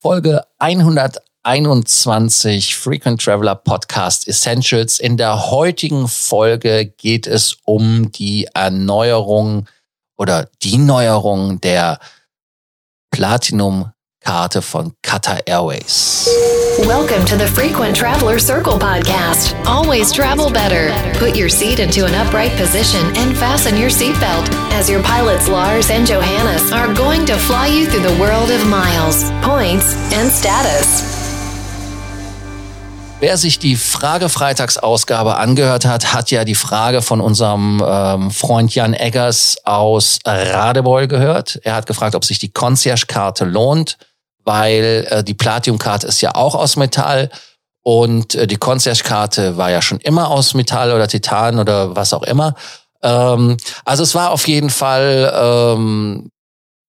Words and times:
Folge 0.00 0.44
121 0.58 2.76
Frequent 2.76 3.20
Traveler 3.20 3.56
Podcast 3.56 4.28
Essentials. 4.28 5.00
In 5.00 5.16
der 5.16 5.50
heutigen 5.50 6.06
Folge 6.06 6.86
geht 6.86 7.26
es 7.26 7.56
um 7.64 8.12
die 8.12 8.46
Erneuerung 8.54 9.68
oder 10.16 10.48
die 10.62 10.78
Neuerung 10.78 11.60
der 11.60 11.98
Platinum 13.10 13.90
Karte 14.28 14.60
von 14.60 14.92
Qatar 15.02 15.40
Airways. 15.46 16.28
Welcome 16.80 17.24
to 17.24 17.38
the 17.38 17.46
Frequent 17.46 17.96
Traveler 17.96 18.38
Circle 18.38 18.78
podcast. 18.78 19.54
Always 19.64 20.12
travel 20.12 20.50
better. 20.50 20.92
Put 21.18 21.34
your 21.34 21.48
seat 21.48 21.78
into 21.78 22.04
an 22.04 22.14
upright 22.14 22.52
position 22.58 23.00
and 23.16 23.34
fasten 23.34 23.78
your 23.78 23.88
seatbelt 23.88 24.46
as 24.74 24.90
your 24.90 25.02
pilots 25.02 25.48
Lars 25.48 25.88
and 25.90 26.06
Johannes 26.06 26.70
are 26.72 26.92
going 26.92 27.24
to 27.24 27.38
fly 27.38 27.68
you 27.68 27.86
through 27.86 28.02
the 28.02 28.20
world 28.20 28.50
of 28.50 28.66
miles, 28.68 29.24
points 29.40 29.96
and 30.12 30.30
status. 30.30 31.16
Wer 33.20 33.38
sich 33.38 33.58
die 33.58 33.76
Frage-Freitagsausgabe 33.76 35.38
angehört 35.38 35.86
hat, 35.86 36.12
hat 36.12 36.30
ja 36.30 36.44
die 36.44 36.54
Frage 36.54 37.00
von 37.00 37.22
unserem 37.22 37.82
ähm, 37.84 38.30
Freund 38.30 38.72
Jan 38.74 38.92
Eggers 38.92 39.56
aus 39.64 40.18
Radebeul 40.24 41.08
gehört. 41.08 41.58
Er 41.64 41.74
hat 41.74 41.86
gefragt, 41.86 42.14
ob 42.14 42.26
sich 42.26 42.38
die 42.38 42.52
Concierge-Karte 42.52 43.46
lohnt 43.46 43.96
weil 44.48 45.06
äh, 45.10 45.22
die 45.22 45.34
Platinum-Karte 45.34 46.06
ist 46.06 46.22
ja 46.22 46.34
auch 46.34 46.54
aus 46.54 46.76
Metall 46.76 47.28
und 47.82 48.34
äh, 48.34 48.46
die 48.46 48.56
Concierge-Karte 48.56 49.58
war 49.58 49.70
ja 49.70 49.82
schon 49.82 50.00
immer 50.00 50.30
aus 50.30 50.54
Metall 50.54 50.90
oder 50.90 51.06
Titan 51.06 51.58
oder 51.58 51.94
was 51.94 52.14
auch 52.14 52.22
immer. 52.22 52.54
Ähm, 53.02 53.58
also 53.84 54.02
es 54.02 54.14
war 54.14 54.30
auf 54.30 54.48
jeden 54.48 54.70
Fall 54.70 55.30
ähm, 55.38 56.30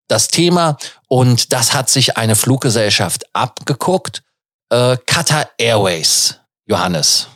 das 0.08 0.30
Thema 0.30 0.78
und 1.10 1.52
das 1.52 1.74
hat 1.74 1.90
sich 1.90 2.16
eine 2.16 2.38
Fluggesellschaft 2.38 3.26
abgeguckt. 3.34 4.24
Äh, 4.70 4.96
Qatar 5.06 5.50
Airways, 5.58 6.40
Johannes. 6.66 7.28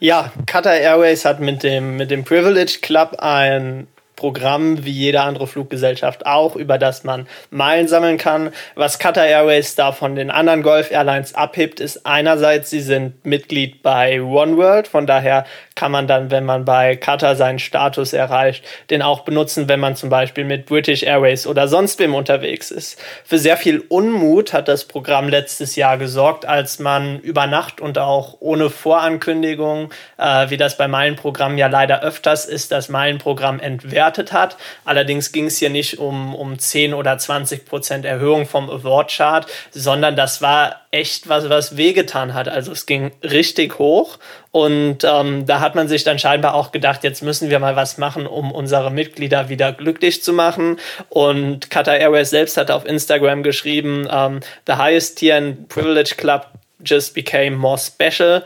Ja, 0.00 0.32
Qatar 0.46 0.74
Airways 0.74 1.24
hat 1.24 1.38
mit 1.38 1.62
dem, 1.62 1.96
mit 1.96 2.10
dem 2.10 2.24
Privilege 2.24 2.78
Club 2.82 3.14
ein 3.20 3.86
Programm 4.16 4.84
wie 4.84 4.92
jede 4.92 5.20
andere 5.22 5.46
Fluggesellschaft 5.46 6.26
auch, 6.26 6.54
über 6.54 6.78
das 6.78 7.02
man 7.02 7.26
Meilen 7.50 7.88
sammeln 7.88 8.18
kann. 8.18 8.50
Was 8.74 8.98
Qatar 8.98 9.26
Airways 9.26 9.74
da 9.74 9.92
von 9.92 10.14
den 10.14 10.30
anderen 10.30 10.62
Gulf 10.62 10.90
Airlines 10.90 11.34
abhebt, 11.34 11.80
ist 11.80 12.06
einerseits, 12.06 12.70
sie 12.70 12.80
sind 12.80 13.24
Mitglied 13.24 13.82
bei 13.82 14.22
OneWorld, 14.22 14.86
von 14.86 15.06
daher 15.06 15.44
kann 15.74 15.90
man 15.90 16.06
dann, 16.06 16.30
wenn 16.30 16.44
man 16.44 16.64
bei 16.64 16.96
Qatar 16.96 17.34
seinen 17.34 17.58
Status 17.58 18.12
erreicht, 18.12 18.64
den 18.90 19.02
auch 19.02 19.20
benutzen, 19.20 19.68
wenn 19.68 19.80
man 19.80 19.96
zum 19.96 20.10
Beispiel 20.10 20.44
mit 20.44 20.66
British 20.66 21.02
Airways 21.02 21.46
oder 21.46 21.66
sonst 21.66 21.98
wem 21.98 22.14
unterwegs 22.14 22.70
ist. 22.70 23.02
Für 23.24 23.38
sehr 23.38 23.56
viel 23.56 23.82
Unmut 23.88 24.52
hat 24.52 24.68
das 24.68 24.84
Programm 24.84 25.28
letztes 25.28 25.74
Jahr 25.74 25.96
gesorgt, 25.96 26.44
als 26.46 26.78
man 26.78 27.18
über 27.20 27.46
Nacht 27.46 27.80
und 27.80 27.98
auch 27.98 28.36
ohne 28.40 28.68
Vorankündigung, 28.68 29.90
äh, 30.18 30.50
wie 30.50 30.58
das 30.58 30.76
bei 30.76 30.86
Meilenprogrammen 30.86 31.56
ja 31.56 31.68
leider 31.68 32.02
öfters 32.02 32.44
ist, 32.44 32.70
das 32.70 32.90
Meilenprogramm 32.90 33.58
entwertet 33.58 34.01
hat. 34.32 34.56
Allerdings 34.84 35.32
ging 35.32 35.46
es 35.46 35.58
hier 35.58 35.70
nicht 35.70 35.98
um, 35.98 36.34
um 36.34 36.58
10 36.58 36.94
oder 36.94 37.18
20 37.18 37.64
Prozent 37.64 38.04
Erhöhung 38.04 38.46
vom 38.46 38.68
Award-Chart, 38.68 39.46
sondern 39.70 40.16
das 40.16 40.42
war 40.42 40.82
echt 40.90 41.28
was, 41.28 41.48
was 41.48 41.76
wehgetan 41.76 42.34
hat. 42.34 42.48
Also 42.48 42.72
es 42.72 42.86
ging 42.86 43.12
richtig 43.22 43.78
hoch 43.78 44.18
und 44.50 44.98
ähm, 45.02 45.46
da 45.46 45.60
hat 45.60 45.74
man 45.74 45.88
sich 45.88 46.04
dann 46.04 46.18
scheinbar 46.18 46.54
auch 46.54 46.72
gedacht, 46.72 47.04
jetzt 47.04 47.22
müssen 47.22 47.48
wir 47.48 47.58
mal 47.58 47.74
was 47.74 47.96
machen, 47.96 48.26
um 48.26 48.52
unsere 48.52 48.90
Mitglieder 48.90 49.48
wieder 49.48 49.72
glücklich 49.72 50.22
zu 50.22 50.34
machen. 50.34 50.78
Und 51.08 51.70
Qatar 51.70 51.96
Airways 51.96 52.30
selbst 52.30 52.58
hat 52.58 52.70
auf 52.70 52.84
Instagram 52.84 53.42
geschrieben, 53.42 54.06
ähm, 54.10 54.40
the 54.66 54.74
highest 54.74 55.18
tier 55.18 55.38
in 55.38 55.66
Privilege 55.68 56.14
Club 56.16 56.48
just 56.84 57.14
became 57.14 57.56
more 57.56 57.78
special. 57.78 58.42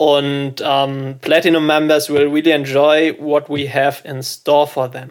Und 0.00 0.62
ähm, 0.64 1.18
Platinum 1.20 1.66
Members 1.66 2.08
will 2.08 2.26
really 2.26 2.52
enjoy 2.52 3.14
what 3.18 3.50
we 3.50 3.68
have 3.68 4.02
in 4.08 4.22
store 4.22 4.66
for 4.66 4.90
them. 4.90 5.10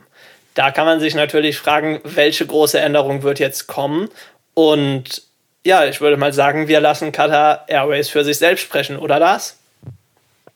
Da 0.56 0.72
kann 0.72 0.88
man 0.88 1.00
sich 1.00 1.14
natürlich 1.14 1.60
fragen, 1.60 2.00
welche 2.04 2.48
große 2.48 2.80
Änderung 2.80 3.22
wird 3.22 3.38
jetzt 3.38 3.68
kommen. 3.68 4.10
Und 4.56 5.22
ja, 5.64 5.86
ich 5.86 6.02
würde 6.02 6.18
mal 6.18 6.34
sagen, 6.34 6.68
wir 6.68 6.80
lassen 6.80 7.12
Qatar 7.12 7.66
Airways 7.68 8.10
für 8.10 8.24
sich 8.24 8.40
selbst 8.40 8.64
sprechen, 8.64 8.98
oder 8.98 9.20
das? 9.20 9.58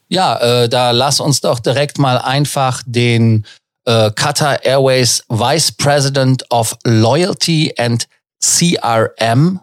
Ja, 0.08 0.64
äh, 0.64 0.68
da 0.68 0.90
lass 0.90 1.20
uns 1.20 1.42
doch 1.42 1.60
direkt 1.60 2.00
mal 2.00 2.18
einfach 2.18 2.82
den 2.88 3.46
äh, 3.86 4.10
Qatar 4.10 4.66
Airways 4.66 5.24
Vice 5.30 5.74
President 5.74 6.44
of 6.50 6.76
Loyalty 6.86 7.72
and 7.78 8.08
CRM 8.44 9.60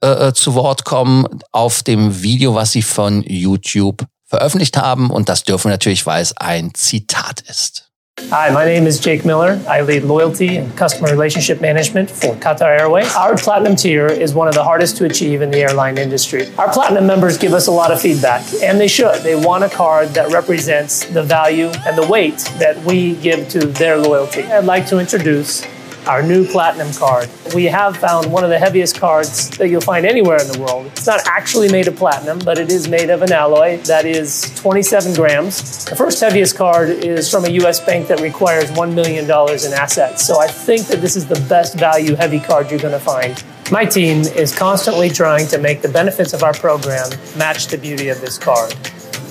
äh, 0.00 0.28
äh, 0.28 0.32
zu 0.32 0.54
Wort 0.54 0.84
kommen 0.84 1.26
auf 1.50 1.82
dem 1.82 2.22
Video, 2.22 2.54
was 2.54 2.70
sie 2.70 2.82
von 2.82 3.24
YouTube 3.24 4.04
veröffentlicht 4.32 4.78
haben. 4.78 5.10
Und 5.10 5.28
das 5.28 5.44
dürfen 5.44 5.64
wir 5.64 5.72
natürlich, 5.72 6.06
weil 6.06 6.22
es 6.22 6.34
ein 6.36 6.72
Zitat 6.74 7.42
ist. 7.48 7.88
Hi, 8.30 8.50
my 8.50 8.64
name 8.64 8.86
is 8.86 9.02
Jake 9.02 9.26
Miller. 9.26 9.58
I 9.66 9.80
lead 9.82 10.04
loyalty 10.04 10.58
and 10.58 10.74
customer 10.76 11.10
relationship 11.10 11.60
management 11.60 12.10
for 12.10 12.34
Qatar 12.36 12.78
Airways. 12.78 13.14
Our 13.16 13.36
platinum 13.36 13.74
tier 13.74 14.06
is 14.06 14.34
one 14.34 14.48
of 14.48 14.54
the 14.54 14.62
hardest 14.62 14.96
to 14.98 15.06
achieve 15.06 15.42
in 15.42 15.50
the 15.50 15.58
airline 15.58 15.98
industry. 15.98 16.46
Our 16.58 16.70
platinum 16.70 17.06
members 17.06 17.38
give 17.38 17.52
us 17.52 17.68
a 17.68 17.70
lot 17.70 17.90
of 17.90 18.00
feedback, 18.00 18.42
and 18.62 18.78
they 18.78 18.88
should. 18.88 19.22
They 19.22 19.34
want 19.34 19.64
a 19.64 19.68
card 19.68 20.10
that 20.14 20.30
represents 20.30 21.06
the 21.06 21.22
value 21.22 21.70
and 21.86 21.96
the 21.96 22.06
weight 22.06 22.38
that 22.58 22.76
we 22.84 23.16
give 23.16 23.48
to 23.50 23.66
their 23.66 23.96
loyalty. 23.96 24.42
I'd 24.42 24.66
like 24.66 24.86
to 24.88 24.98
introduce 24.98 25.66
our 26.06 26.22
new 26.22 26.46
platinum 26.46 26.92
card. 26.92 27.28
We 27.54 27.64
have 27.66 27.96
found 27.96 28.30
one 28.32 28.44
of 28.44 28.50
the 28.50 28.58
heaviest 28.58 28.98
cards 28.98 29.50
that 29.58 29.68
you'll 29.68 29.80
find 29.80 30.04
anywhere 30.04 30.40
in 30.40 30.48
the 30.48 30.58
world. 30.58 30.86
It's 30.86 31.06
not 31.06 31.20
actually 31.26 31.70
made 31.70 31.88
of 31.88 31.96
platinum, 31.96 32.38
but 32.40 32.58
it 32.58 32.70
is 32.70 32.88
made 32.88 33.10
of 33.10 33.22
an 33.22 33.32
alloy 33.32 33.78
that 33.82 34.04
is 34.04 34.52
27 34.60 35.14
grams. 35.14 35.84
The 35.84 35.96
first 35.96 36.20
heaviest 36.20 36.56
card 36.56 36.88
is 36.88 37.30
from 37.30 37.44
a 37.44 37.50
US 37.62 37.84
bank 37.84 38.08
that 38.08 38.20
requires 38.20 38.70
$1 38.70 38.94
million 38.94 39.24
in 39.24 39.72
assets. 39.72 40.26
So 40.26 40.40
I 40.40 40.48
think 40.48 40.86
that 40.88 41.00
this 41.00 41.16
is 41.16 41.26
the 41.26 41.40
best 41.48 41.78
value 41.78 42.14
heavy 42.14 42.40
card 42.40 42.70
you're 42.70 42.80
going 42.80 42.92
to 42.92 43.00
find. 43.00 43.42
My 43.70 43.84
team 43.84 44.22
is 44.22 44.54
constantly 44.54 45.08
trying 45.08 45.46
to 45.48 45.58
make 45.58 45.82
the 45.82 45.88
benefits 45.88 46.32
of 46.32 46.42
our 46.42 46.52
program 46.52 47.08
match 47.38 47.68
the 47.68 47.78
beauty 47.78 48.08
of 48.08 48.20
this 48.20 48.38
card. 48.38 48.74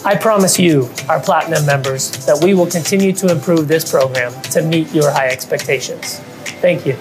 I 0.04 0.16
promise 0.16 0.58
you, 0.58 0.90
our 1.08 1.20
Platinum 1.20 1.64
members, 1.64 2.26
that 2.26 2.44
we 2.44 2.56
will 2.56 2.66
continue 2.66 3.14
to 3.14 3.32
improve 3.32 3.68
this 3.68 3.90
program 3.90 4.34
to 4.44 4.64
meet 4.64 4.92
your 4.96 5.12
high 5.12 5.28
expectations. 5.28 6.20
Thank 6.62 6.86
you. 6.86 6.94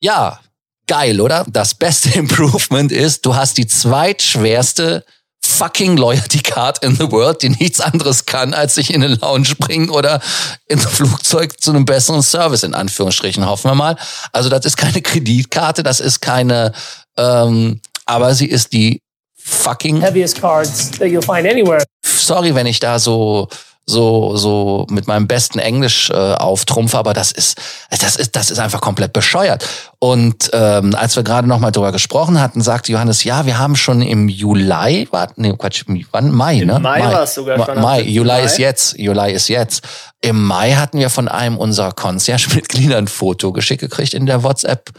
Ja, 0.00 0.40
geil, 0.86 1.20
oder? 1.20 1.44
Das 1.48 1.74
beste 1.74 2.10
Improvement 2.18 2.92
ist, 2.92 3.26
du 3.26 3.34
hast 3.34 3.58
die 3.58 3.66
zweitschwerste 3.66 5.04
fucking 5.44 5.96
Loyalty 5.96 6.40
Card 6.40 6.82
in 6.82 6.96
the 6.96 7.10
world, 7.10 7.42
die 7.42 7.50
nichts 7.50 7.80
anderes 7.80 8.26
kann, 8.26 8.52
als 8.52 8.74
sich 8.74 8.92
in 8.92 9.02
eine 9.02 9.14
Lounge 9.14 9.54
bringen 9.58 9.90
oder 9.90 10.20
in 10.66 10.78
ein 10.78 10.86
Flugzeug 10.86 11.60
zu 11.60 11.70
einem 11.70 11.84
besseren 11.84 12.22
Service, 12.22 12.62
in 12.62 12.74
Anführungsstrichen, 12.74 13.46
hoffen 13.46 13.70
wir 13.70 13.74
mal. 13.74 13.96
Also 14.32 14.48
das 14.48 14.64
ist 14.64 14.76
keine 14.76 15.00
Kreditkarte, 15.00 15.82
das 15.82 16.00
ist 16.00 16.20
keine, 16.20 16.72
ähm, 17.16 17.80
aber 18.04 18.34
sie 18.34 18.46
ist 18.46 18.72
die 18.72 19.00
fucking 19.38 20.00
heaviest 20.00 20.40
cards 20.40 20.90
that 20.92 21.08
you'll 21.08 21.22
find 21.22 21.48
anywhere. 21.48 21.84
Sorry, 22.04 22.54
wenn 22.54 22.66
ich 22.66 22.80
da 22.80 22.98
so 22.98 23.48
so 23.88 24.36
so 24.36 24.86
mit 24.90 25.06
meinem 25.06 25.28
besten 25.28 25.60
Englisch 25.60 26.10
äh, 26.10 26.14
auftrumpfe, 26.14 26.98
aber 26.98 27.14
das 27.14 27.30
ist 27.30 27.56
das 27.90 28.16
ist 28.16 28.34
das 28.34 28.50
ist 28.50 28.58
einfach 28.58 28.80
komplett 28.80 29.12
bescheuert. 29.12 29.64
Und 30.00 30.50
ähm, 30.52 30.94
als 30.94 31.14
wir 31.16 31.22
gerade 31.22 31.46
noch 31.46 31.60
mal 31.60 31.70
drüber 31.70 31.92
gesprochen 31.92 32.40
hatten, 32.40 32.60
sagte 32.60 32.92
Johannes, 32.92 33.22
ja, 33.24 33.46
wir 33.46 33.58
haben 33.58 33.76
schon 33.76 34.02
im 34.02 34.28
Juli, 34.28 35.08
warte, 35.10 35.34
nee, 35.36 35.54
Quatsch, 35.56 35.84
wann 36.10 36.32
Mai, 36.32 36.58
Im 36.58 36.66
ne? 36.66 36.78
Mai, 36.80 36.98
Mai 36.98 37.12
war 37.12 37.22
es 37.22 37.34
sogar 37.34 37.64
schon. 37.64 37.80
Mai, 37.80 38.02
Juli 38.02 38.28
Mai. 38.28 38.42
ist 38.42 38.58
jetzt, 38.58 38.98
Juli 38.98 39.32
ist 39.32 39.48
jetzt. 39.48 39.82
Im 40.20 40.42
Mai 40.42 40.72
hatten 40.72 40.98
wir 40.98 41.10
von 41.10 41.28
einem 41.28 41.56
unserer 41.56 41.92
Concierge-Mitglieder 41.92 42.98
ein 42.98 43.08
Foto 43.08 43.52
geschickt 43.52 43.80
gekriegt 43.80 44.14
in 44.14 44.26
der 44.26 44.42
WhatsApp. 44.42 44.90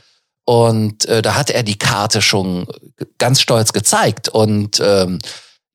Und 0.45 1.05
äh, 1.07 1.21
da 1.21 1.35
hat 1.35 1.49
er 1.49 1.63
die 1.63 1.78
Karte 1.78 2.22
schon 2.22 2.67
ganz 3.17 3.41
stolz 3.41 3.73
gezeigt. 3.73 4.29
Und 4.29 4.79
ähm, 4.79 5.19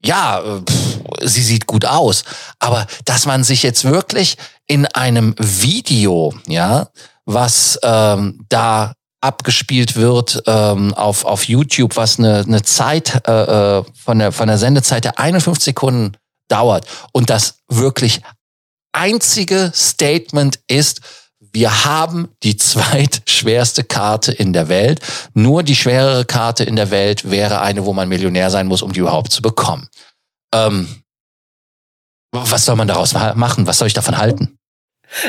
ja, 0.04 0.42
pff, 0.42 1.00
sie 1.22 1.42
sieht 1.42 1.66
gut 1.66 1.84
aus. 1.84 2.24
Aber 2.58 2.86
dass 3.04 3.26
man 3.26 3.44
sich 3.44 3.62
jetzt 3.62 3.84
wirklich 3.84 4.36
in 4.66 4.86
einem 4.86 5.34
Video, 5.38 6.34
ja, 6.46 6.88
was 7.24 7.78
ähm, 7.82 8.44
da 8.48 8.94
abgespielt 9.20 9.94
wird 9.94 10.42
ähm, 10.46 10.94
auf, 10.94 11.24
auf 11.24 11.44
YouTube, 11.44 11.96
was 11.96 12.18
eine, 12.18 12.38
eine 12.40 12.62
Zeit 12.62 13.22
äh, 13.26 13.78
äh 13.78 13.84
von, 13.94 14.18
der, 14.18 14.32
von 14.32 14.48
der 14.48 14.58
Sendezeit 14.58 15.04
der 15.04 15.18
51 15.18 15.64
Sekunden 15.64 16.16
dauert 16.48 16.86
und 17.12 17.30
das 17.30 17.54
wirklich 17.68 18.20
einzige 18.92 19.72
Statement 19.74 20.58
ist, 20.66 21.00
wir 21.52 21.84
haben 21.84 22.28
die 22.42 22.56
zweitschwerste 22.56 23.84
Karte 23.84 24.32
in 24.32 24.52
der 24.52 24.68
Welt. 24.68 25.00
Nur 25.34 25.62
die 25.62 25.76
schwerere 25.76 26.24
Karte 26.24 26.64
in 26.64 26.76
der 26.76 26.90
Welt 26.90 27.30
wäre 27.30 27.60
eine, 27.60 27.84
wo 27.84 27.92
man 27.92 28.08
Millionär 28.08 28.50
sein 28.50 28.66
muss, 28.66 28.82
um 28.82 28.92
die 28.92 29.00
überhaupt 29.00 29.32
zu 29.32 29.42
bekommen. 29.42 29.88
Ähm, 30.54 30.88
was 32.32 32.64
soll 32.64 32.76
man 32.76 32.88
daraus 32.88 33.12
machen? 33.12 33.66
Was 33.66 33.78
soll 33.78 33.88
ich 33.88 33.94
davon 33.94 34.16
halten? 34.16 34.58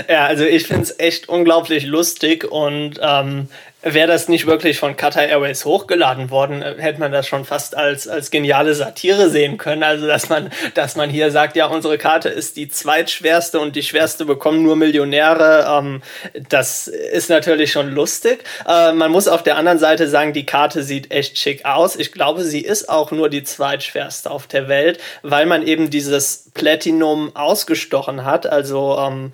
Ja, 0.07 0.25
also 0.25 0.44
ich 0.44 0.68
finde 0.68 0.83
es 0.83 1.00
echt 1.00 1.30
unglaublich 1.30 1.85
lustig 1.85 2.50
und 2.50 3.00
ähm, 3.01 3.47
wäre 3.83 4.07
das 4.07 4.30
nicht 4.30 4.45
wirklich 4.45 4.80
von 4.80 4.95
Qatar 4.95 5.25
Airways 5.25 5.65
hochgeladen 5.65 6.30
worden, 6.30 6.62
äh, 6.62 6.75
hätte 6.77 7.00
man 7.00 7.12
das 7.12 7.27
schon 7.27 7.45
fast 7.45 7.75
als, 7.75 8.07
als 8.07 8.31
geniale 8.31 8.74
Satire 8.74 9.30
sehen 9.30 9.57
können. 9.57 9.83
Also, 9.83 10.07
dass 10.07 10.30
man, 10.30 10.50
dass 10.74 10.95
man 10.95 11.09
hier 11.09 11.31
sagt, 11.31 11.56
ja, 11.56 11.68
unsere 11.68 11.97
Karte 11.97 12.30
ist 12.30 12.56
die 12.56 12.69
zweitschwerste 12.69 13.59
und 13.59 13.75
die 13.75 13.83
schwerste 13.83 14.25
bekommen 14.25 14.63
nur 14.63 14.75
Millionäre. 14.75 15.68
Ähm, 15.69 16.01
das 16.50 16.88
ist 16.88 17.29
natürlich 17.29 17.71
schon 17.71 17.91
lustig. 17.94 18.44
Äh, 18.68 18.94
man 18.94 19.12
muss 19.12 19.27
auf 19.27 19.44
der 19.44 19.57
anderen 19.57 19.79
Seite 19.79 20.07
sagen, 20.07 20.33
die 20.33 20.45
Karte 20.45 20.83
sieht 20.83 21.12
echt 21.12 21.38
schick 21.38 21.65
aus. 21.65 21.95
Ich 21.95 22.12
glaube, 22.12 22.44
sie 22.44 22.62
ist 22.62 22.89
auch 22.89 23.12
nur 23.12 23.29
die 23.29 23.44
zweitschwerste 23.44 24.31
auf 24.31 24.47
der 24.47 24.69
Welt, 24.69 25.00
weil 25.21 25.45
man 25.45 25.65
eben 25.68 25.89
dieses 25.89 26.50
Platinum 26.53 27.36
ausgestochen 27.36 28.24
hat. 28.24 28.47
Also, 28.47 28.97
ähm, 29.00 29.33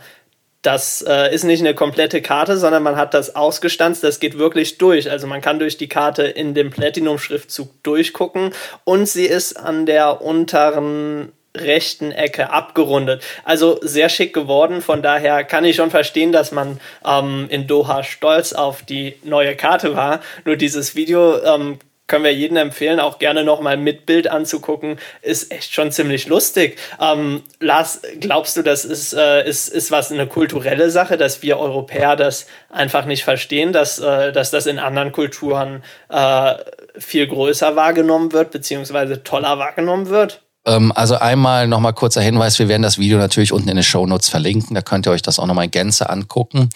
das 0.61 1.01
äh, 1.01 1.33
ist 1.33 1.45
nicht 1.45 1.61
eine 1.61 1.73
komplette 1.73 2.21
Karte, 2.21 2.57
sondern 2.57 2.83
man 2.83 2.97
hat 2.97 3.13
das 3.13 3.35
ausgestanzt. 3.35 4.03
Das 4.03 4.19
geht 4.19 4.37
wirklich 4.37 4.77
durch. 4.77 5.09
Also 5.09 5.25
man 5.25 5.41
kann 5.41 5.59
durch 5.59 5.77
die 5.77 5.87
Karte 5.87 6.23
in 6.23 6.53
dem 6.53 6.69
Platinum-Schriftzug 6.69 7.83
durchgucken 7.83 8.51
und 8.83 9.07
sie 9.07 9.25
ist 9.25 9.57
an 9.57 9.85
der 9.85 10.21
unteren 10.21 11.31
rechten 11.55 12.11
Ecke 12.11 12.51
abgerundet. 12.51 13.23
Also 13.43 13.79
sehr 13.81 14.09
schick 14.09 14.33
geworden. 14.33 14.81
Von 14.81 15.01
daher 15.01 15.43
kann 15.43 15.65
ich 15.65 15.75
schon 15.75 15.91
verstehen, 15.91 16.31
dass 16.31 16.51
man 16.51 16.79
ähm, 17.05 17.47
in 17.49 17.65
Doha 17.65 18.03
stolz 18.03 18.53
auf 18.53 18.83
die 18.83 19.15
neue 19.23 19.55
Karte 19.55 19.95
war. 19.95 20.21
Nur 20.45 20.57
dieses 20.57 20.95
Video 20.95 21.41
ähm, 21.43 21.79
können 22.09 22.25
wir 22.25 22.33
jedem 22.33 22.57
empfehlen, 22.57 22.99
auch 22.99 23.19
gerne 23.19 23.45
nochmal 23.45 23.77
mit 23.77 24.05
Bild 24.05 24.29
anzugucken. 24.29 24.99
Ist 25.21 25.53
echt 25.53 25.73
schon 25.73 25.93
ziemlich 25.93 26.27
lustig. 26.27 26.77
Ähm, 26.99 27.43
Lars, 27.61 28.01
glaubst 28.19 28.57
du, 28.57 28.63
das 28.63 28.83
ist, 28.83 29.13
äh, 29.13 29.47
ist, 29.47 29.69
ist 29.69 29.91
was 29.91 30.11
eine 30.11 30.27
kulturelle 30.27 30.89
Sache, 30.89 31.15
dass 31.15 31.41
wir 31.41 31.57
Europäer 31.57 32.17
das 32.17 32.47
einfach 32.69 33.05
nicht 33.05 33.23
verstehen, 33.23 33.71
dass, 33.71 33.99
äh, 33.99 34.33
dass 34.33 34.51
das 34.51 34.65
in 34.65 34.79
anderen 34.79 35.13
Kulturen 35.13 35.83
äh, 36.09 36.55
viel 36.97 37.27
größer 37.27 37.77
wahrgenommen 37.77 38.33
wird, 38.33 38.51
beziehungsweise 38.51 39.23
toller 39.23 39.57
wahrgenommen 39.57 40.09
wird? 40.09 40.41
Ähm, 40.65 40.91
also 40.93 41.15
einmal 41.15 41.67
nochmal 41.67 41.93
kurzer 41.93 42.21
Hinweis, 42.21 42.59
wir 42.59 42.67
werden 42.67 42.83
das 42.83 42.97
Video 42.97 43.17
natürlich 43.17 43.53
unten 43.53 43.69
in 43.69 43.75
den 43.75 43.83
Show 43.83 44.05
Notes 44.05 44.29
verlinken, 44.29 44.75
da 44.75 44.81
könnt 44.81 45.07
ihr 45.07 45.11
euch 45.11 45.21
das 45.21 45.39
auch 45.39 45.45
nochmal 45.45 45.65
in 45.65 45.71
Gänze 45.71 46.09
angucken. 46.09 46.69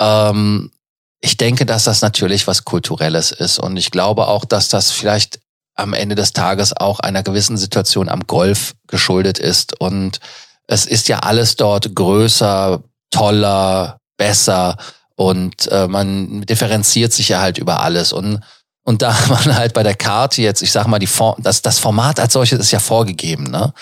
Ähm, 0.00 0.70
ich 1.20 1.36
denke, 1.36 1.66
dass 1.66 1.84
das 1.84 2.02
natürlich 2.02 2.46
was 2.46 2.64
Kulturelles 2.64 3.32
ist. 3.32 3.58
Und 3.58 3.76
ich 3.76 3.90
glaube 3.90 4.28
auch, 4.28 4.44
dass 4.44 4.68
das 4.68 4.90
vielleicht 4.90 5.40
am 5.74 5.92
Ende 5.92 6.14
des 6.14 6.32
Tages 6.32 6.76
auch 6.76 7.00
einer 7.00 7.22
gewissen 7.22 7.56
Situation 7.56 8.08
am 8.08 8.26
Golf 8.26 8.74
geschuldet 8.86 9.38
ist. 9.38 9.80
Und 9.80 10.20
es 10.66 10.86
ist 10.86 11.08
ja 11.08 11.20
alles 11.20 11.56
dort 11.56 11.94
größer, 11.94 12.82
toller, 13.10 13.98
besser 14.16 14.76
und 15.16 15.70
äh, 15.70 15.86
man 15.86 16.42
differenziert 16.42 17.12
sich 17.12 17.28
ja 17.28 17.40
halt 17.40 17.58
über 17.58 17.80
alles. 17.80 18.12
Und, 18.12 18.40
und 18.82 19.02
da 19.02 19.16
man 19.28 19.56
halt 19.56 19.74
bei 19.74 19.82
der 19.82 19.94
Karte 19.94 20.42
jetzt, 20.42 20.62
ich 20.62 20.72
sag 20.72 20.86
mal, 20.86 20.98
die 20.98 21.06
Form, 21.06 21.36
das, 21.42 21.62
das 21.62 21.78
Format 21.78 22.20
als 22.20 22.32
solches 22.32 22.60
ist 22.60 22.70
ja 22.70 22.80
vorgegeben, 22.80 23.44
ne? 23.44 23.72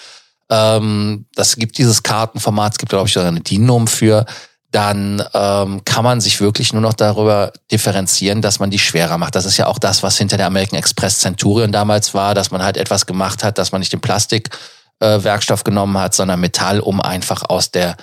Ähm, 0.51 1.27
das 1.35 1.57
gibt 1.57 1.79
dieses 1.79 2.03
Kartenformat, 2.03 2.73
es 2.73 2.79
gibt, 2.79 2.91
glaube 2.91 3.09
ich, 3.09 3.19
eine 3.19 3.41
DIN-Norm 3.41 3.87
für 3.87 4.27
dann 4.73 5.23
ähm, 5.35 5.85
kann 5.85 6.03
man 6.03 6.21
sich 6.21 6.41
wirklich 6.41 6.73
nur 6.73 6.81
noch 6.81 6.95
darüber 6.95 7.53
differenzieren, 7.71 8.41
dass 8.41 8.59
man 8.59 8.71
die 8.71 8.79
schwerer 8.79 9.19
macht. 9.19 9.35
Das 9.35 9.45
ist 9.45 9.59
ja 9.59 9.67
auch 9.67 9.79
das, 9.79 10.03
was 10.03 10.17
hinter 10.17 10.39
der 10.39 10.47
American 10.47 10.79
Express 10.79 11.21
Centurion 11.21 11.73
damals 11.73 12.15
war, 12.15 12.35
dass 12.35 12.51
man 12.51 12.63
halt 12.63 12.79
etwas 12.79 13.05
gemacht 13.05 13.45
hat, 13.45 13.59
dass 13.59 13.71
man 13.71 13.81
nicht 13.81 13.93
den 13.93 14.01
Plastikwerkstoff 14.01 15.61
äh, 15.61 15.65
genommen 15.65 15.99
hat, 15.99 16.15
sondern 16.15 16.41
Metall, 16.41 16.81
um 16.81 17.03
einfach 17.03 17.45
aus 17.49 17.71
der 17.71 17.97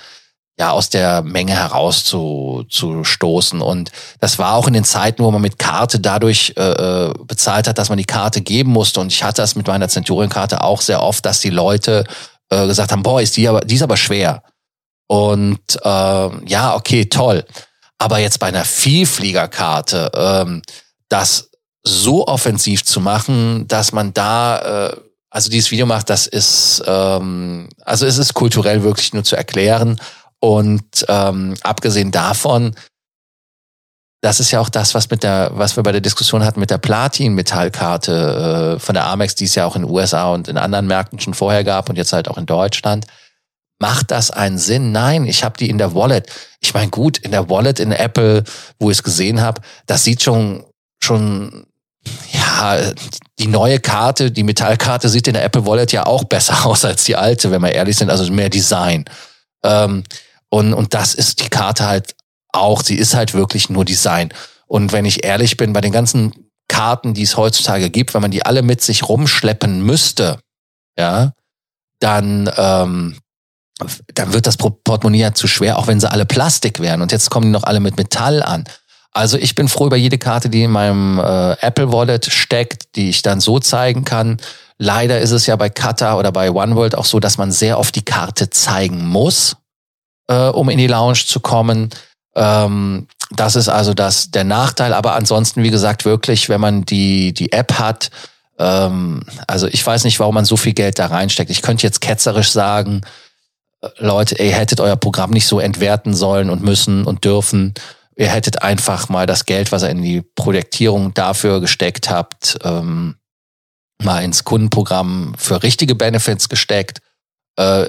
ja 0.60 0.70
aus 0.70 0.90
der 0.90 1.22
Menge 1.22 1.56
heraus 1.56 2.04
zu, 2.04 2.64
zu 2.68 3.02
stoßen. 3.02 3.62
Und 3.62 3.90
das 4.20 4.38
war 4.38 4.54
auch 4.54 4.66
in 4.66 4.74
den 4.74 4.84
Zeiten, 4.84 5.24
wo 5.24 5.30
man 5.30 5.40
mit 5.40 5.58
Karte 5.58 5.98
dadurch 5.98 6.52
äh, 6.56 7.08
äh 7.08 7.14
bezahlt 7.24 7.66
hat, 7.66 7.78
dass 7.78 7.88
man 7.88 7.96
die 7.98 8.04
Karte 8.04 8.42
geben 8.42 8.70
musste. 8.70 9.00
Und 9.00 9.10
ich 9.10 9.24
hatte 9.24 9.40
das 9.40 9.56
mit 9.56 9.66
meiner 9.66 9.88
Centurion-Karte 9.88 10.62
auch 10.62 10.82
sehr 10.82 11.02
oft, 11.02 11.24
dass 11.24 11.40
die 11.40 11.50
Leute 11.50 12.04
äh, 12.50 12.66
gesagt 12.66 12.92
haben, 12.92 13.02
boah, 13.02 13.22
ist 13.22 13.38
die 13.38 13.48
aber, 13.48 13.62
die 13.62 13.76
ist 13.76 13.82
aber 13.82 13.96
schwer. 13.96 14.42
Und 15.10 15.58
äh, 15.82 16.46
ja, 16.46 16.76
okay, 16.76 17.06
toll. 17.06 17.44
Aber 17.98 18.20
jetzt 18.20 18.38
bei 18.38 18.46
einer 18.46 18.64
Vielfliegerkarte, 18.64 20.12
ähm, 20.14 20.62
das 21.08 21.50
so 21.82 22.28
offensiv 22.28 22.84
zu 22.84 23.00
machen, 23.00 23.66
dass 23.66 23.90
man 23.90 24.14
da, 24.14 24.90
äh, 24.90 24.96
also 25.28 25.50
dieses 25.50 25.72
Video 25.72 25.84
macht, 25.84 26.10
das 26.10 26.28
ist, 26.28 26.84
ähm, 26.86 27.68
also 27.84 28.06
es 28.06 28.18
ist 28.18 28.34
kulturell 28.34 28.84
wirklich 28.84 29.12
nur 29.12 29.24
zu 29.24 29.34
erklären. 29.34 30.00
Und 30.38 31.04
ähm, 31.08 31.56
abgesehen 31.62 32.12
davon, 32.12 32.76
das 34.20 34.38
ist 34.38 34.52
ja 34.52 34.60
auch 34.60 34.68
das, 34.68 34.94
was 34.94 35.10
mit 35.10 35.24
der, 35.24 35.50
was 35.54 35.74
wir 35.74 35.82
bei 35.82 35.90
der 35.90 36.00
Diskussion 36.00 36.44
hatten 36.44 36.60
mit 36.60 36.70
der 36.70 36.78
Platin-Metallkarte 36.78 38.76
äh, 38.76 38.78
von 38.78 38.94
der 38.94 39.06
Amex, 39.06 39.34
die 39.34 39.46
es 39.46 39.56
ja 39.56 39.66
auch 39.66 39.74
in 39.74 39.82
den 39.82 39.90
USA 39.90 40.32
und 40.32 40.46
in 40.46 40.56
anderen 40.56 40.86
Märkten 40.86 41.18
schon 41.18 41.34
vorher 41.34 41.64
gab 41.64 41.90
und 41.90 41.96
jetzt 41.96 42.12
halt 42.12 42.28
auch 42.28 42.38
in 42.38 42.46
Deutschland. 42.46 43.06
Macht 43.80 44.10
das 44.10 44.30
einen 44.30 44.58
Sinn? 44.58 44.92
Nein, 44.92 45.26
ich 45.26 45.42
habe 45.42 45.56
die 45.56 45.70
in 45.70 45.78
der 45.78 45.94
Wallet. 45.94 46.28
Ich 46.60 46.74
meine, 46.74 46.90
gut, 46.90 47.18
in 47.18 47.32
der 47.32 47.48
Wallet 47.48 47.80
in 47.80 47.92
Apple, 47.92 48.44
wo 48.78 48.90
ich 48.90 48.98
es 48.98 49.02
gesehen 49.02 49.40
habe, 49.40 49.62
das 49.86 50.04
sieht 50.04 50.22
schon 50.22 50.64
schon 51.02 51.66
ja, 52.32 52.92
die 53.38 53.46
neue 53.46 53.80
Karte, 53.80 54.30
die 54.30 54.42
Metallkarte 54.42 55.08
sieht 55.08 55.28
in 55.28 55.34
der 55.34 55.44
Apple 55.44 55.66
Wallet 55.66 55.92
ja 55.92 56.06
auch 56.06 56.24
besser 56.24 56.66
aus 56.66 56.84
als 56.84 57.04
die 57.04 57.16
alte, 57.16 57.50
wenn 57.50 57.62
wir 57.62 57.72
ehrlich 57.72 57.96
sind, 57.96 58.10
also 58.10 58.30
mehr 58.32 58.50
Design. 58.50 59.04
Ähm, 59.62 60.04
und, 60.48 60.74
und 60.74 60.94
das 60.94 61.14
ist 61.14 61.42
die 61.42 61.48
Karte 61.48 61.86
halt 61.86 62.14
auch, 62.52 62.82
sie 62.82 62.96
ist 62.96 63.14
halt 63.14 63.34
wirklich 63.34 63.70
nur 63.70 63.84
Design. 63.84 64.32
Und 64.66 64.92
wenn 64.92 65.04
ich 65.04 65.24
ehrlich 65.24 65.56
bin, 65.56 65.72
bei 65.72 65.80
den 65.80 65.92
ganzen 65.92 66.50
Karten, 66.68 67.14
die 67.14 67.22
es 67.22 67.36
heutzutage 67.36 67.90
gibt, 67.90 68.14
wenn 68.14 68.22
man 68.22 68.30
die 68.30 68.44
alle 68.44 68.62
mit 68.62 68.82
sich 68.82 69.08
rumschleppen 69.08 69.82
müsste, 69.82 70.40
ja, 70.98 71.32
dann 72.00 72.50
ähm, 72.56 73.18
dann 74.14 74.32
wird 74.32 74.46
das 74.46 74.56
Portemonnaie 74.56 75.20
ja 75.20 75.34
zu 75.34 75.46
schwer, 75.46 75.78
auch 75.78 75.86
wenn 75.86 76.00
sie 76.00 76.10
alle 76.10 76.26
Plastik 76.26 76.80
wären. 76.80 77.02
Und 77.02 77.12
jetzt 77.12 77.30
kommen 77.30 77.46
die 77.46 77.52
noch 77.52 77.64
alle 77.64 77.80
mit 77.80 77.96
Metall 77.96 78.42
an. 78.42 78.64
Also 79.12 79.36
ich 79.36 79.54
bin 79.54 79.68
froh 79.68 79.86
über 79.86 79.96
jede 79.96 80.18
Karte, 80.18 80.48
die 80.48 80.62
in 80.62 80.70
meinem 80.70 81.18
äh, 81.18 81.52
Apple 81.60 81.92
Wallet 81.92 82.26
steckt, 82.26 82.94
die 82.96 83.10
ich 83.10 83.22
dann 83.22 83.40
so 83.40 83.58
zeigen 83.58 84.04
kann. 84.04 84.36
Leider 84.78 85.20
ist 85.20 85.32
es 85.32 85.46
ja 85.46 85.56
bei 85.56 85.68
Qatar 85.68 86.16
oder 86.16 86.32
bei 86.32 86.50
OneWorld 86.50 86.94
auch 86.94 87.04
so, 87.04 87.20
dass 87.20 87.36
man 87.36 87.50
sehr 87.50 87.78
oft 87.78 87.94
die 87.96 88.04
Karte 88.04 88.50
zeigen 88.50 89.04
muss, 89.04 89.56
äh, 90.28 90.48
um 90.48 90.68
in 90.68 90.78
die 90.78 90.86
Lounge 90.86 91.24
zu 91.26 91.40
kommen. 91.40 91.90
Ähm, 92.36 93.08
das 93.30 93.56
ist 93.56 93.68
also 93.68 93.94
das 93.94 94.30
der 94.30 94.44
Nachteil. 94.44 94.94
Aber 94.94 95.14
ansonsten, 95.14 95.62
wie 95.62 95.70
gesagt, 95.70 96.04
wirklich, 96.04 96.48
wenn 96.48 96.60
man 96.60 96.84
die 96.84 97.34
die 97.34 97.52
App 97.52 97.78
hat, 97.78 98.10
ähm, 98.58 99.22
also 99.46 99.66
ich 99.66 99.84
weiß 99.84 100.04
nicht, 100.04 100.20
warum 100.20 100.34
man 100.34 100.44
so 100.44 100.56
viel 100.56 100.74
Geld 100.74 100.98
da 100.98 101.06
reinsteckt. 101.06 101.50
Ich 101.50 101.62
könnte 101.62 101.86
jetzt 101.86 102.00
ketzerisch 102.00 102.52
sagen, 102.52 103.00
Leute, 103.98 104.42
ihr 104.42 104.52
hättet 104.52 104.80
euer 104.80 104.96
Programm 104.96 105.30
nicht 105.30 105.46
so 105.46 105.58
entwerten 105.58 106.14
sollen 106.14 106.50
und 106.50 106.62
müssen 106.62 107.04
und 107.06 107.24
dürfen. 107.24 107.74
Ihr 108.16 108.28
hättet 108.28 108.62
einfach 108.62 109.08
mal 109.08 109.26
das 109.26 109.46
Geld, 109.46 109.72
was 109.72 109.82
ihr 109.82 109.90
in 109.90 110.02
die 110.02 110.20
Projektierung 110.20 111.14
dafür 111.14 111.60
gesteckt 111.60 112.10
habt, 112.10 112.58
ähm, 112.62 113.16
mal 114.02 114.22
ins 114.22 114.44
Kundenprogramm 114.44 115.34
für 115.38 115.62
richtige 115.62 115.94
Benefits 115.94 116.48
gesteckt. 116.48 117.00
Äh, 117.56 117.88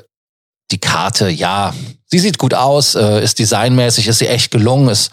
die 0.72 0.80
Karte, 0.80 1.30
ja, 1.30 1.74
sie 2.06 2.20
sieht 2.20 2.38
gut 2.38 2.54
aus, 2.54 2.96
äh, 2.96 3.22
ist 3.22 3.40
designmäßig, 3.40 4.08
ist 4.08 4.20
sie 4.20 4.28
echt 4.28 4.52
gelungen, 4.52 4.88
ist 4.88 5.12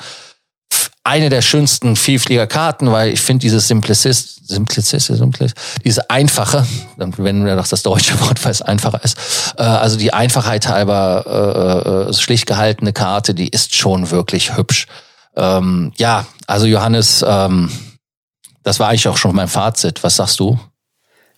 eine 1.09 1.31
der 1.31 1.41
schönsten 1.41 1.97
Vielfliegerkarten, 1.97 2.93
weil 2.93 3.11
ich 3.11 3.21
finde 3.21 3.41
dieses 3.41 3.67
Simplicist, 3.67 4.47
Simplicist, 4.47 5.07
Simplicist, 5.07 5.57
diese 5.83 6.11
einfache, 6.11 6.67
wenden 6.97 7.47
wir 7.47 7.57
doch 7.57 7.67
das 7.67 7.83
deutsche 7.83 8.21
Wort, 8.21 8.45
weil 8.45 8.53
es 8.53 8.61
einfacher 8.61 9.03
ist, 9.03 9.17
äh, 9.57 9.63
also 9.63 9.97
die 9.97 10.13
Einfachheit 10.13 10.69
halber 10.69 12.07
äh, 12.07 12.11
äh, 12.11 12.13
schlicht 12.13 12.47
gehaltene 12.47 12.93
Karte, 12.93 13.35
die 13.35 13.49
ist 13.49 13.75
schon 13.75 14.11
wirklich 14.11 14.57
hübsch. 14.57 14.87
Ähm, 15.35 15.93
ja, 15.97 16.27
also 16.47 16.67
Johannes, 16.67 17.25
ähm, 17.27 17.71
das 18.63 18.79
war 18.79 18.89
eigentlich 18.89 19.09
auch 19.09 19.17
schon 19.17 19.35
mein 19.35 19.49
Fazit. 19.49 20.05
Was 20.05 20.17
sagst 20.17 20.39
du? 20.41 20.59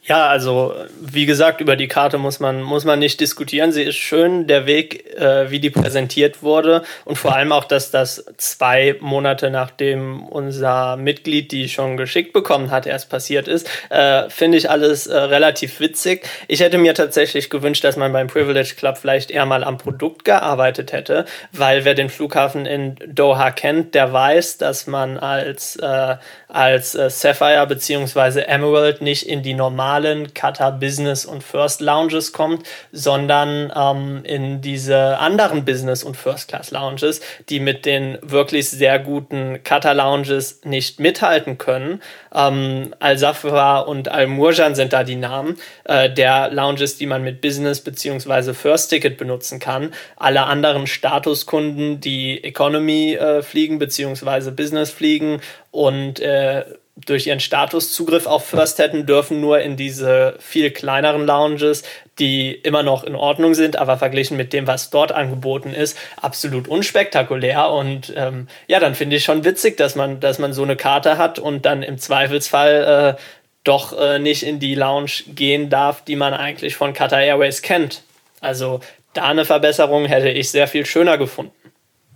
Ja, 0.04 0.28
also 0.28 0.74
wie 0.98 1.26
gesagt, 1.26 1.60
über 1.60 1.76
die 1.76 1.86
Karte 1.86 2.16
muss 2.16 2.40
man, 2.40 2.62
muss 2.62 2.86
man 2.86 2.98
nicht 2.98 3.20
diskutieren. 3.20 3.70
Sie 3.70 3.82
ist 3.82 3.96
schön, 3.96 4.46
der 4.46 4.64
Weg, 4.64 5.14
äh, 5.14 5.50
wie 5.50 5.60
die 5.60 5.68
präsentiert 5.68 6.42
wurde 6.42 6.82
und 7.04 7.16
vor 7.16 7.36
allem 7.36 7.52
auch, 7.52 7.64
dass 7.64 7.90
das 7.90 8.24
zwei 8.38 8.96
Monate 9.00 9.50
nachdem 9.50 10.26
unser 10.26 10.96
Mitglied 10.96 11.52
die 11.52 11.68
schon 11.68 11.98
geschickt 11.98 12.32
bekommen 12.32 12.70
hat, 12.70 12.86
erst 12.86 13.10
passiert 13.10 13.46
ist, 13.46 13.68
äh, 13.90 14.30
finde 14.30 14.56
ich 14.56 14.70
alles 14.70 15.06
äh, 15.06 15.18
relativ 15.18 15.80
witzig. 15.80 16.26
Ich 16.48 16.60
hätte 16.60 16.78
mir 16.78 16.94
tatsächlich 16.94 17.50
gewünscht, 17.50 17.84
dass 17.84 17.98
man 17.98 18.10
beim 18.10 18.28
Privilege 18.28 18.76
Club 18.78 18.96
vielleicht 18.96 19.30
eher 19.30 19.44
mal 19.44 19.62
am 19.62 19.76
Produkt 19.76 20.24
gearbeitet 20.24 20.92
hätte, 20.92 21.26
weil 21.52 21.84
wer 21.84 21.94
den 21.94 22.08
Flughafen 22.08 22.64
in 22.64 22.96
Doha 23.06 23.50
kennt, 23.50 23.94
der 23.94 24.14
weiß, 24.14 24.56
dass 24.56 24.86
man 24.86 25.18
als, 25.18 25.76
äh, 25.76 26.16
als 26.48 26.94
äh, 26.94 27.10
Sapphire 27.10 27.66
beziehungsweise 27.66 28.48
Emerald 28.48 29.02
nicht 29.02 29.28
in 29.28 29.42
die 29.42 29.54
normale 29.54 29.89
normalen 29.90 30.32
Qatar 30.34 30.78
Business 30.78 31.24
und 31.24 31.42
First 31.42 31.80
Lounges 31.80 32.32
kommt, 32.32 32.66
sondern 32.92 33.72
ähm, 33.74 34.20
in 34.24 34.60
diese 34.60 35.18
anderen 35.18 35.64
Business 35.64 36.04
und 36.04 36.16
First 36.16 36.48
Class 36.48 36.70
Lounges, 36.70 37.20
die 37.48 37.58
mit 37.58 37.86
den 37.86 38.18
wirklich 38.22 38.70
sehr 38.70 38.98
guten 39.00 39.62
Qatar 39.64 39.94
Lounges 39.94 40.60
nicht 40.64 41.00
mithalten 41.00 41.58
können. 41.58 42.00
Ähm, 42.32 42.94
Al-Safra 43.00 43.80
und 43.80 44.08
Al-Murjan 44.08 44.74
sind 44.76 44.92
da 44.92 45.02
die 45.02 45.16
Namen 45.16 45.56
äh, 45.84 46.08
der 46.08 46.50
Lounges, 46.50 46.96
die 46.96 47.06
man 47.06 47.22
mit 47.24 47.40
Business 47.40 47.80
bzw. 47.80 48.54
First 48.54 48.90
Ticket 48.90 49.18
benutzen 49.18 49.58
kann. 49.58 49.92
Alle 50.16 50.44
anderen 50.44 50.86
Statuskunden, 50.86 52.00
die 52.00 52.44
Economy 52.44 53.14
äh, 53.14 53.42
fliegen 53.42 53.80
bzw. 53.80 54.52
Business 54.52 54.90
fliegen 54.90 55.40
und 55.72 56.20
äh, 56.20 56.64
durch 57.06 57.26
ihren 57.26 57.40
Status 57.40 57.92
Zugriff 57.92 58.26
auf 58.26 58.46
First 58.46 58.78
hätten, 58.78 59.06
dürfen 59.06 59.40
nur 59.40 59.60
in 59.60 59.76
diese 59.76 60.36
viel 60.38 60.70
kleineren 60.70 61.26
Lounges, 61.26 61.82
die 62.18 62.52
immer 62.52 62.82
noch 62.82 63.04
in 63.04 63.14
Ordnung 63.14 63.54
sind, 63.54 63.76
aber 63.76 63.96
verglichen 63.96 64.36
mit 64.36 64.52
dem, 64.52 64.66
was 64.66 64.90
dort 64.90 65.12
angeboten 65.12 65.72
ist, 65.72 65.96
absolut 66.20 66.68
unspektakulär. 66.68 67.70
Und 67.70 68.12
ähm, 68.16 68.48
ja, 68.66 68.80
dann 68.80 68.94
finde 68.94 69.16
ich 69.16 69.24
schon 69.24 69.44
witzig, 69.44 69.76
dass 69.76 69.96
man, 69.96 70.20
dass 70.20 70.38
man 70.38 70.52
so 70.52 70.62
eine 70.62 70.76
Karte 70.76 71.18
hat 71.18 71.38
und 71.38 71.64
dann 71.66 71.82
im 71.82 71.98
Zweifelsfall 71.98 73.16
äh, 73.16 73.20
doch 73.64 73.98
äh, 73.98 74.18
nicht 74.18 74.42
in 74.42 74.58
die 74.58 74.74
Lounge 74.74 75.10
gehen 75.28 75.70
darf, 75.70 76.04
die 76.04 76.16
man 76.16 76.34
eigentlich 76.34 76.76
von 76.76 76.92
Qatar 76.92 77.20
Airways 77.20 77.62
kennt. 77.62 78.02
Also 78.40 78.80
da 79.12 79.24
eine 79.24 79.44
Verbesserung 79.44 80.06
hätte 80.06 80.30
ich 80.30 80.50
sehr 80.50 80.68
viel 80.68 80.86
schöner 80.86 81.18
gefunden. 81.18 81.52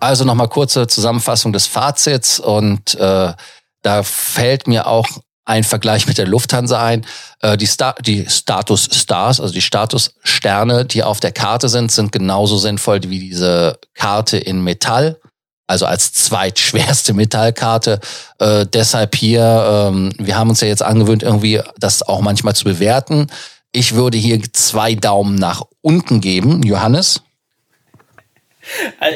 Also 0.00 0.24
nochmal 0.24 0.48
kurze 0.48 0.86
Zusammenfassung 0.86 1.52
des 1.52 1.66
Fazits 1.66 2.40
und 2.40 2.94
äh, 2.96 3.32
da 3.84 4.02
fällt 4.02 4.66
mir 4.66 4.86
auch 4.86 5.06
ein 5.44 5.62
Vergleich 5.62 6.06
mit 6.06 6.16
der 6.18 6.26
Lufthansa 6.26 6.82
ein. 6.82 7.06
Äh, 7.40 7.56
die, 7.56 7.66
Star 7.66 7.94
die 8.00 8.26
Status 8.28 8.88
Stars, 8.92 9.40
also 9.40 9.52
die 9.52 9.60
Statussterne, 9.60 10.86
die 10.86 11.02
auf 11.02 11.20
der 11.20 11.32
Karte 11.32 11.68
sind, 11.68 11.92
sind 11.92 12.12
genauso 12.12 12.56
sinnvoll 12.56 13.00
wie 13.04 13.20
diese 13.20 13.78
Karte 13.92 14.38
in 14.38 14.62
Metall. 14.62 15.20
Also 15.66 15.86
als 15.86 16.12
zweitschwerste 16.12 17.12
Metallkarte. 17.14 18.00
Äh, 18.38 18.66
deshalb 18.66 19.14
hier, 19.14 19.90
ähm, 19.92 20.12
wir 20.18 20.36
haben 20.38 20.50
uns 20.50 20.62
ja 20.62 20.68
jetzt 20.68 20.82
angewöhnt, 20.82 21.22
irgendwie 21.22 21.60
das 21.78 22.02
auch 22.02 22.20
manchmal 22.20 22.54
zu 22.54 22.64
bewerten. 22.64 23.26
Ich 23.72 23.94
würde 23.94 24.16
hier 24.16 24.40
zwei 24.52 24.94
Daumen 24.94 25.34
nach 25.34 25.62
unten 25.82 26.20
geben. 26.20 26.62
Johannes? 26.62 27.23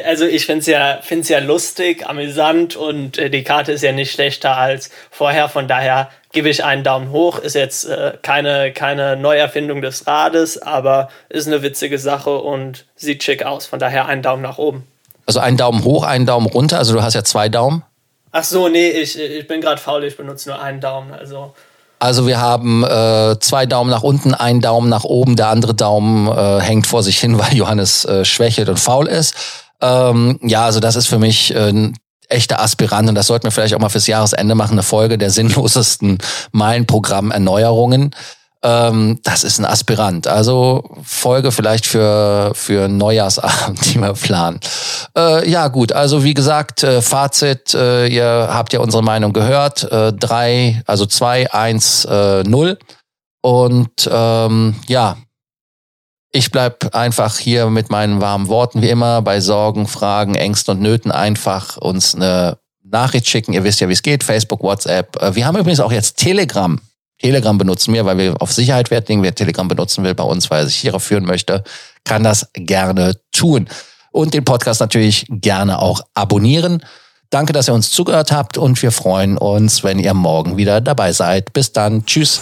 Also 0.05 0.27
ich 0.27 0.47
finde 0.47 0.61
es 0.61 0.67
ja, 0.67 0.99
find's 1.03 1.29
ja 1.29 1.39
lustig, 1.39 2.07
amüsant 2.07 2.77
und 2.77 3.19
äh, 3.19 3.31
die 3.31 3.45
Karte 3.45 3.73
ist 3.73 3.83
ja 3.83 3.93
nicht 3.93 4.13
schlechter 4.13 4.57
als 4.57 4.91
vorher. 5.11 5.49
Von 5.49 5.69
daher 5.69 6.11
gebe 6.33 6.49
ich 6.49 6.65
einen 6.65 6.85
Daumen 6.85 7.11
hoch. 7.11 7.39
Ist 7.39 7.55
jetzt 7.55 7.85
äh, 7.89 8.15
keine, 8.23 8.73
keine 8.73 9.17
Neuerfindung 9.17 9.81
des 9.81 10.07
Rades, 10.07 10.61
aber 10.61 11.11
ist 11.29 11.47
eine 11.47 11.63
witzige 11.63 11.99
Sache 11.99 12.39
und 12.39 12.87
sieht 12.97 13.23
schick 13.23 13.45
aus. 13.45 13.67
Von 13.67 13.79
daher 13.79 14.07
einen 14.07 14.23
Daumen 14.23 14.43
nach 14.43 14.59
oben. 14.59 14.87
Also 15.27 15.41
einen 15.41 15.57
Daumen 15.57 15.85
hoch, 15.85 16.05
einen 16.05 16.27
Daumen 16.27 16.47
runter. 16.47 16.79
Also 16.79 16.95
du 16.95 17.03
hast 17.03 17.15
ja 17.15 17.25
zwei 17.25 17.49
Daumen. 17.49 17.85
Ach 18.33 18.45
so, 18.45 18.69
nee, 18.69 18.91
ich, 18.91 19.19
ich 19.19 19.47
bin 19.47 19.61
gerade 19.61 19.81
faul, 19.81 20.05
ich 20.05 20.17
benutze 20.17 20.51
nur 20.51 20.61
einen 20.61 20.81
Daumen. 20.81 21.13
Also 21.13 21.55
also 21.99 22.27
wir 22.27 22.41
haben 22.41 22.85
äh, 22.85 23.37
zwei 23.41 23.67
Daumen 23.67 23.91
nach 23.91 24.03
unten, 24.03 24.35
einen 24.35 24.61
Daumen 24.61 24.89
nach 24.89 25.05
oben, 25.05 25.37
der 25.37 25.49
andere 25.49 25.75
Daumen 25.75 26.29
äh, 26.29 26.61
hängt 26.61 26.87
vor 26.87 27.03
sich 27.03 27.19
hin, 27.19 27.39
weil 27.39 27.55
Johannes 27.55 28.05
äh, 28.05 28.25
schwächelt 28.25 28.69
und 28.69 28.79
faul 28.79 29.07
ist. 29.07 29.35
Ähm, 29.81 30.39
ja, 30.43 30.65
also 30.65 30.81
das 30.81 30.97
ist 30.97 31.07
für 31.07 31.19
mich 31.19 31.55
äh, 31.55 31.71
ein 31.71 31.97
echter 32.29 32.61
Aspirant. 32.61 33.09
Und 33.09 33.15
das 33.15 33.27
sollten 33.27 33.45
wir 33.45 33.51
vielleicht 33.51 33.75
auch 33.75 33.81
mal 33.81 33.89
fürs 33.89 34.07
Jahresende 34.07 34.55
machen, 34.55 34.73
eine 34.73 34.83
Folge 34.83 35.19
der 35.19 35.31
sinnlosesten 35.31 36.19
Meilenprogramm-Erneuerungen 36.53 38.15
ähm, 38.63 39.21
das 39.23 39.45
ist 39.45 39.59
ein 39.59 39.65
Aspirant. 39.65 40.27
Also 40.27 40.83
Folge 41.05 41.53
vielleicht 41.53 41.87
für, 41.87 42.53
für 42.55 42.89
Neujahrsabend, 42.89 43.85
die 43.95 44.01
wir 44.01 44.13
planen. 44.15 44.61
Äh, 45.17 45.49
ja, 45.49 45.69
gut, 45.69 45.93
also 45.93 46.25
wie 46.25 46.35
gesagt, 46.35 46.83
äh, 46.83 47.01
Fazit, 47.01 47.75
äh, 47.75 48.07
ihr 48.07 48.49
habt 48.51 48.73
ja 48.73 48.81
unsere 48.81 49.03
Meinung 49.03 49.33
gehört. 49.33 49.85
Äh, 49.91 50.13
drei, 50.13 50.83
also 50.87 51.07
zwei, 51.07 51.53
eins, 51.53 52.05
äh, 52.05 52.43
null. 52.43 52.79
Und 53.41 54.11
ähm, 54.11 54.75
ja, 54.89 55.17
ich 56.33 56.51
bleib 56.51 56.95
einfach 56.95 57.39
hier 57.39 57.71
mit 57.71 57.91
meinen 57.91 58.21
warmen 58.21 58.49
Worten 58.49 58.83
wie 58.83 58.91
immer 58.91 59.23
bei 59.23 59.41
Sorgen, 59.41 59.87
Fragen, 59.87 60.35
Ängsten 60.35 60.77
und 60.77 60.83
Nöten 60.83 61.11
einfach 61.11 61.77
uns 61.77 62.15
eine 62.15 62.59
Nachricht 62.83 63.29
schicken. 63.29 63.53
Ihr 63.53 63.65
wisst 63.65 63.81
ja, 63.81 63.89
wie 63.89 63.93
es 63.93 64.03
geht. 64.03 64.25
Facebook, 64.25 64.63
WhatsApp. 64.63 65.17
Äh, 65.23 65.35
wir 65.37 65.47
haben 65.47 65.57
übrigens 65.57 65.81
auch 65.81 65.93
jetzt 65.93 66.17
Telegram. 66.17 66.81
Telegram 67.21 67.59
benutzen 67.59 67.93
wir, 67.95 68.05
weil 68.05 68.19
wir 68.19 68.41
auf 68.41 68.53
Sicherheit 68.53 68.91
Wert 68.91 69.09
legen. 69.09 69.23
Wer 69.23 69.35
Telegram 69.35 69.67
benutzen 69.67 70.05
will 70.05 70.15
bei 70.15 70.25
uns, 70.25 70.51
weil 70.51 70.63
er 70.63 70.67
sich 70.67 70.77
hierauf 70.77 71.03
führen 71.03 71.25
möchte, 71.25 71.65
kann 72.05 72.23
das 72.23 72.49
gerne 72.55 73.15
tun. 73.33 73.69
Und 74.11 74.35
den 74.35 74.45
Podcast 74.45 74.81
natürlich 74.81 75.27
gerne 75.29 75.81
auch 75.81 76.01
abonnieren. 76.15 76.83
Danke, 77.31 77.53
dass 77.53 77.69
ihr 77.69 77.75
uns 77.75 77.91
zugehört 77.91 78.33
habt 78.33 78.57
und 78.57 78.81
wir 78.83 78.91
freuen 78.91 79.37
uns, 79.37 79.85
wenn 79.85 79.99
ihr 79.99 80.15
morgen 80.15 80.57
wieder 80.57 80.81
dabei 80.81 81.13
seid. 81.13 81.53
Bis 81.53 81.73
dann. 81.73 82.07
Tschüss. 82.07 82.41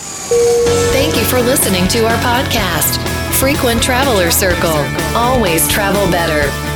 Thank 0.92 1.16
you 1.16 1.24
for 1.24 1.40
listening 1.42 1.88
to 1.88 1.98
our 2.04 2.16
podcast. 2.18 3.00
Frequent 3.32 3.82
Traveler 3.82 4.30
Circle. 4.30 4.84
Always 5.14 5.66
travel 5.68 6.06
better. 6.06 6.75